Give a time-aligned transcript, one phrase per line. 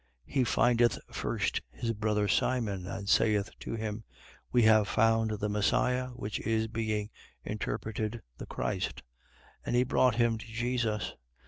[0.27, 0.33] 1:41.
[0.33, 4.03] He findeth first his brother Simon and saith to him:
[4.51, 7.11] We have found the Messias, which is, being
[7.43, 9.03] interpreted, the Christ.
[9.67, 9.67] 1:42.
[9.67, 11.13] And he brought him to Jesus.